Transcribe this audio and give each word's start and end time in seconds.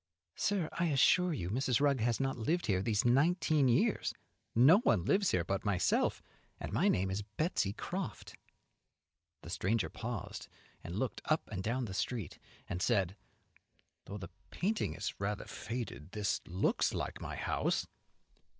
"Sir, 0.35 0.67
I 0.73 0.85
assure 0.85 1.31
you 1.31 1.51
Mrs. 1.51 1.79
Rugg 1.79 1.99
has 1.99 2.19
not 2.19 2.35
lived 2.35 2.65
here 2.65 2.81
these 2.81 3.05
nineteen 3.05 3.67
years; 3.67 4.15
no 4.55 4.79
one 4.79 5.05
lives 5.05 5.29
here 5.29 5.43
but 5.43 5.63
myself, 5.63 6.23
and 6.59 6.73
my 6.73 6.87
name 6.87 7.11
is 7.11 7.21
Betsey 7.21 7.71
Croft." 7.73 8.35
The 9.43 9.51
stranger 9.51 9.91
paused, 9.91 10.47
and 10.83 10.97
looked 10.97 11.21
up 11.25 11.47
and 11.51 11.61
down 11.61 11.85
the 11.85 11.93
street 11.93 12.39
and 12.67 12.81
said, 12.81 13.15
"Though 14.05 14.17
the 14.17 14.31
painting 14.49 14.95
is 14.95 15.13
rather 15.19 15.45
faded, 15.45 16.13
this 16.13 16.41
looks 16.47 16.95
like 16.95 17.21
my 17.21 17.35
house." 17.35 17.85